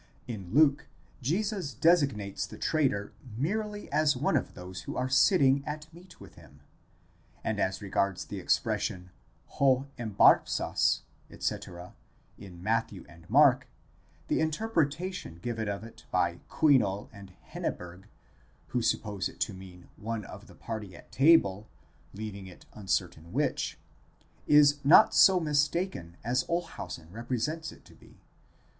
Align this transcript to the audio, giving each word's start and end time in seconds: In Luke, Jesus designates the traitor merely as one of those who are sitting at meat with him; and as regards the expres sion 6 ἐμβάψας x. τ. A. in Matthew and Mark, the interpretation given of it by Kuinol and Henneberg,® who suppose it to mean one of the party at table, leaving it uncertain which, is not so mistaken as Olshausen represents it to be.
In 0.27 0.51
Luke, 0.51 0.87
Jesus 1.21 1.75
designates 1.75 2.47
the 2.47 2.57
traitor 2.57 3.13
merely 3.37 3.87
as 3.91 4.17
one 4.17 4.35
of 4.35 4.55
those 4.55 4.81
who 4.81 4.97
are 4.97 5.07
sitting 5.09 5.63
at 5.63 5.93
meat 5.93 6.19
with 6.19 6.33
him; 6.33 6.61
and 7.43 7.59
as 7.59 7.83
regards 7.83 8.25
the 8.25 8.39
expres 8.39 8.81
sion 8.81 9.11
6 9.45 9.59
ἐμβάψας 9.59 11.01
x. 11.29 11.49
τ. 11.49 11.67
A. 11.77 11.93
in 12.39 12.63
Matthew 12.63 13.05
and 13.07 13.29
Mark, 13.29 13.67
the 14.27 14.39
interpretation 14.41 15.35
given 15.35 15.69
of 15.69 15.83
it 15.83 16.05
by 16.09 16.39
Kuinol 16.49 17.07
and 17.13 17.33
Henneberg,® 17.51 18.05
who 18.69 18.81
suppose 18.81 19.29
it 19.29 19.39
to 19.41 19.53
mean 19.53 19.87
one 19.97 20.25
of 20.25 20.47
the 20.47 20.55
party 20.55 20.95
at 20.95 21.11
table, 21.11 21.67
leaving 22.15 22.47
it 22.47 22.65
uncertain 22.73 23.31
which, 23.31 23.77
is 24.47 24.83
not 24.83 25.13
so 25.13 25.39
mistaken 25.39 26.17
as 26.23 26.43
Olshausen 26.49 27.11
represents 27.11 27.71
it 27.71 27.85
to 27.85 27.93
be. 27.93 28.17